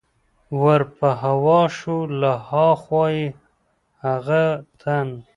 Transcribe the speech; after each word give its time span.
ور 0.61 0.81
په 0.97 1.09
هوا 1.23 1.61
شو، 1.77 1.97
له 2.21 2.31
ها 2.47 2.67
خوا 2.81 3.05
یې 3.15 3.25
هغه 4.03 4.43
تن. 4.81 5.07